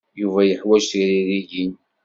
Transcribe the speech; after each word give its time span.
Yuba 0.21 0.39
yeḥwaj 0.49 0.83
tiririyin. 0.91 1.73